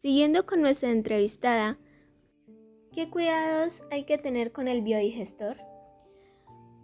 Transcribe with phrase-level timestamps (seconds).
[0.00, 1.76] Siguiendo con nuestra entrevistada,
[2.94, 5.58] ¿qué cuidados hay que tener con el biodigestor?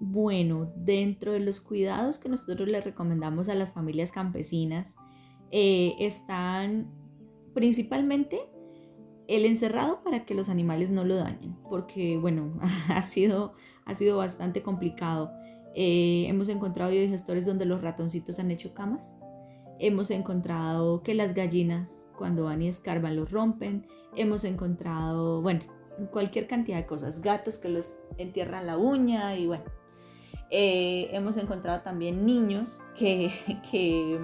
[0.01, 4.97] Bueno, dentro de los cuidados que nosotros le recomendamos a las familias campesinas
[5.51, 6.93] eh, están
[7.55, 8.39] principalmente
[9.29, 13.55] el encerrado para que los animales no lo dañen, porque bueno, ha sido,
[13.87, 15.33] ha sido bastante complicado.
[15.75, 19.17] Eh, hemos encontrado biodigestores donde los ratoncitos han hecho camas
[19.79, 23.87] Hemos encontrado que las gallinas cuando van y escarban los rompen.
[24.17, 25.61] Hemos encontrado, bueno,
[26.11, 27.21] cualquier cantidad de cosas.
[27.21, 29.65] Gatos que los entierran la uña y bueno.
[30.51, 33.31] Eh, hemos encontrado también niños que,
[33.71, 34.19] que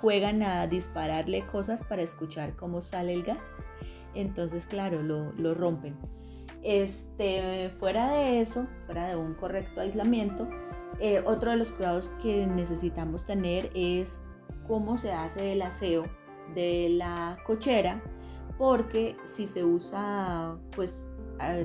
[0.00, 3.54] juegan a dispararle cosas para escuchar cómo sale el gas.
[4.14, 5.96] Entonces, claro, lo, lo rompen.
[6.62, 10.48] Este, fuera de eso, fuera de un correcto aislamiento,
[11.00, 14.20] eh, otro de los cuidados que necesitamos tener es
[14.68, 16.04] cómo se hace el aseo
[16.54, 18.02] de la cochera,
[18.58, 20.98] porque si se usa pues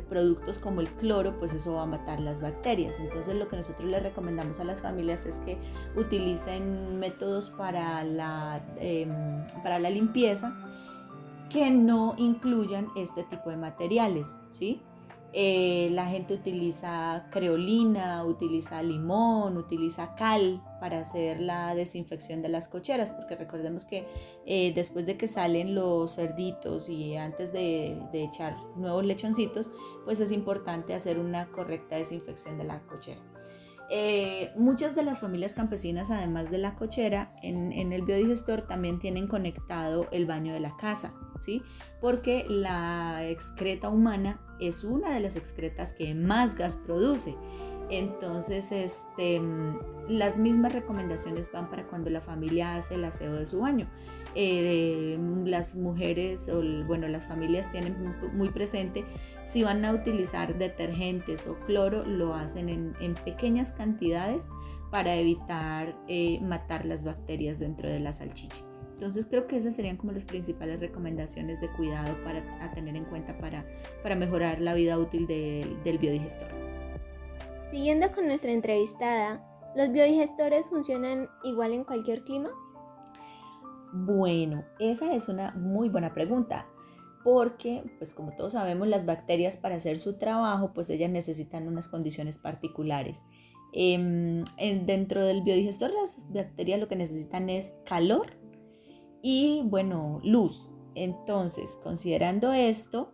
[0.08, 3.00] productos como el cloro, pues eso va a matar las bacterias.
[3.00, 5.58] Entonces lo que nosotros les recomendamos a las familias es que
[5.96, 9.10] utilicen métodos para la, em,
[9.64, 10.56] para la limpieza
[11.50, 14.82] que no incluyan este tipo de materiales, ¿sí?
[15.36, 22.68] Eh, la gente utiliza creolina, utiliza limón, utiliza cal para hacer la desinfección de las
[22.68, 24.06] cocheras, porque recordemos que
[24.46, 29.72] eh, después de que salen los cerditos y antes de, echar nuevos lechoncitos,
[30.06, 33.22] pues es importante hacer una correcta desinfección de la cochera.
[33.90, 39.28] Eh, muchas de las familias campesinas, además de la cochera, en, el biodigestor también tienen
[39.28, 41.62] conectado el baño de la casa, ¿sí?
[42.02, 47.36] Porque la excreta humana es una de las excretas que más gas produce.
[47.90, 49.42] Entonces, este,
[50.08, 53.88] las mismas recomendaciones van para cuando la familia hace el aseo de su baño.
[54.36, 59.06] Eh, las mujeres o bueno, las familias tienen muy presente
[59.44, 64.48] si van a utilizar detergentes o cloro, lo hacen en, pequeñas cantidades
[64.90, 68.73] para evitar eh, matar las bacterias dentro de la salchicha.
[68.94, 72.44] Entonces creo que esas serían como las principales recomendaciones de cuidado para
[72.74, 73.66] tener en cuenta para,
[74.02, 76.50] para mejorar la vida útil del biodigestor.
[77.72, 79.44] Siguiendo con nuestra entrevistada,
[79.76, 82.50] ¿los biodigestores funcionan igual en cualquier clima?
[83.92, 86.68] Bueno, esa es una muy buena pregunta
[87.24, 91.88] porque, pues como todos sabemos, las bacterias para hacer su trabajo, pues ellas necesitan unas
[91.88, 93.24] condiciones particulares.
[93.72, 94.44] Em,
[94.86, 98.43] dentro del biodigestor, las bacterias lo que necesitan es calor
[99.24, 100.70] y, bueno, luz.
[100.94, 103.14] Entonces, considerando esto,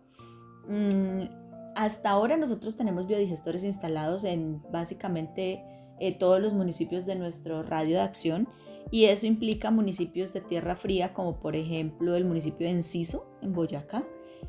[0.68, 1.40] mm,
[1.74, 5.62] hasta ahora nosotros tenemos biodigestores instalados en básicamente
[5.98, 8.48] eh, todos los municipios de nuestro radio de acción
[8.90, 13.52] y eso implica municipios de tierra fría como por ejemplo el municipio de Enciso en
[13.52, 14.04] Boyacá,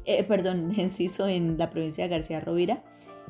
[0.06, 2.84] eh, perdón, Enciso en la provincia de García Rovira.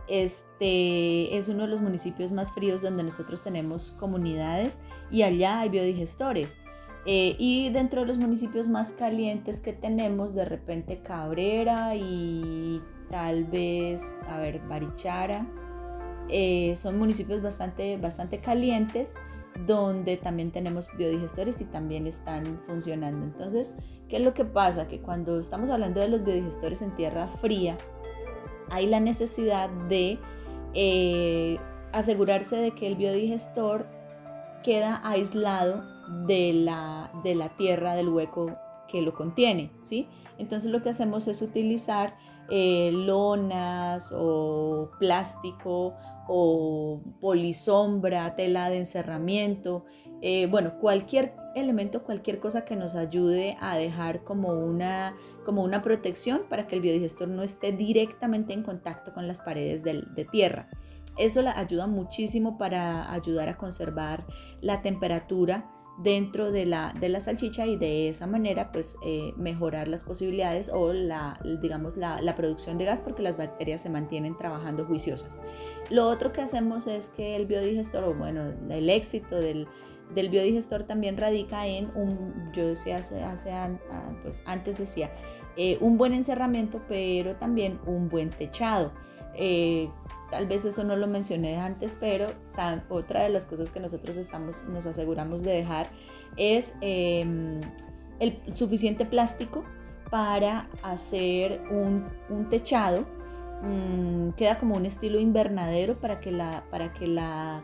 [0.07, 4.79] Este es uno de los municipios más fríos donde nosotros tenemos comunidades
[5.11, 6.57] y allá hay biodigestores.
[7.05, 13.45] Eh, y dentro de los municipios más calientes que tenemos, de repente Cabrera y tal
[13.45, 15.47] vez, a ver, Barichara,
[16.29, 19.13] eh, son municipios bastante, bastante calientes
[19.65, 23.25] donde también tenemos biodigestores y también están funcionando.
[23.25, 23.73] Entonces,
[24.07, 24.87] ¿qué es lo que pasa?
[24.87, 27.77] Que cuando estamos hablando de los biodigestores en tierra fría,
[28.69, 30.19] hay la necesidad de
[30.73, 31.57] eh,
[31.91, 33.85] asegurarse de que el biodigestor
[34.63, 35.83] queda aislado
[36.25, 38.57] de la, de la tierra, del hueco
[38.87, 40.07] que lo contiene, ¿sí?
[40.37, 42.17] Entonces lo que hacemos es utilizar
[42.49, 45.93] eh, lonas o plástico
[46.27, 49.85] o polisombra, tela de encerramiento,
[50.21, 55.15] eh, bueno, cualquier elemento, cualquier cosa que nos ayude a dejar como una,
[55.45, 59.83] como una protección para que el biodigestor no esté directamente en contacto con las paredes
[59.83, 60.69] de tierra.
[61.17, 64.25] Eso la ayuda muchísimo para ayudar a conservar
[64.61, 69.87] la temperatura dentro de la, de la salchicha y de esa manera pues eh, mejorar
[69.87, 74.37] las posibilidades o la, digamos la, la, producción de gas porque las bacterias se mantienen
[74.37, 75.39] trabajando juiciosas.
[75.89, 79.67] Lo otro que hacemos es que el biodigestor, o bueno, el éxito del,
[80.15, 83.51] del biodigestor también radica en un, yo decía hace, hace
[84.23, 85.11] pues antes decía,
[85.57, 88.91] eh, un buen encerramiento pero también un buen techado.
[89.35, 89.89] Eh,
[90.31, 92.27] Tal vez eso no lo mencioné antes, pero
[92.89, 95.87] otra de las cosas que nosotros estamos, nos aseguramos de dejar
[96.37, 97.59] es em,
[98.19, 99.63] el suficiente plástico
[100.09, 102.05] para hacer un,
[102.49, 103.05] techado.
[103.61, 107.61] Mm, queda como un estilo invernadero para que la, para que la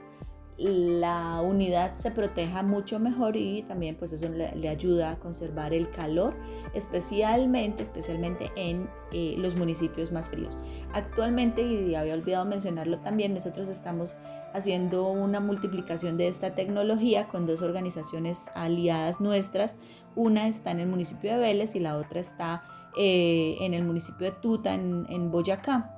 [0.58, 5.90] la unidad se proteja mucho mejor y también pues eso le, ayuda a conservar el
[5.92, 6.36] calor,
[6.74, 10.58] especialmente, especialmente en eh, los municipios más fríos.
[10.94, 14.16] Actualmente, y había olvidado mencionarlo también, nosotros estamos
[14.54, 19.78] haciendo una multiplicación de esta tecnología con dos organizaciones aliadas nuestras.
[20.16, 22.64] Una está en el municipio de Vélez y la otra está
[22.98, 25.97] eh, en el municipio de Tuta, en, en Boyacá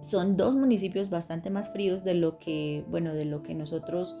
[0.00, 4.16] son dos municipios bastante más fríos de lo que, bueno, de lo que nosotros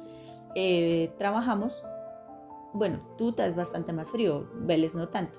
[0.54, 1.82] eh, trabajamos.
[2.72, 5.38] Bueno, Tuta es bastante más frío, Vélez no tanto.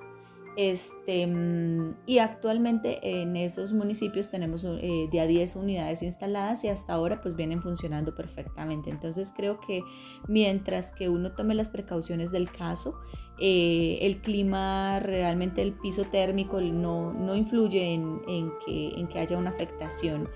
[0.57, 6.67] Este, mm, y actualmente en esos municipios tenemos eh, de a 10 unidades instaladas y
[6.67, 8.89] hasta ahora pues vienen funcionando perfectamente.
[8.89, 9.81] Entonces creo que
[10.27, 12.95] mientras que uno tome las precauciones del caso,
[13.39, 19.19] eh, el clima, realmente el piso térmico no, no influye en, en, que, en que
[19.19, 20.27] haya una afectación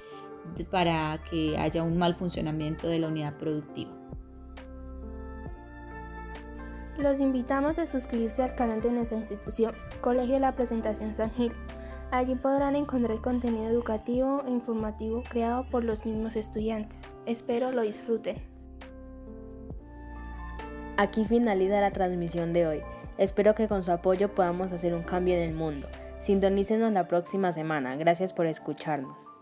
[0.72, 3.92] para que haya un mal funcionamiento de la unidad productiva.
[6.98, 11.52] Los invitamos a suscribirse al canal de nuestra institución, Colegio de la Presentación San Gil.
[12.12, 16.98] Allí podrán encontrar contenido educativo e informativo creado por los mismos estudiantes.
[17.26, 18.38] Espero lo disfruten.
[20.96, 22.82] Aquí finaliza la transmisión de hoy.
[23.18, 25.90] Espero que con su apoyo podamos hacer un cambio en el mundo.
[26.20, 27.98] Sintonícenos la próxima semana.
[27.98, 29.35] Gracias por escucharnos.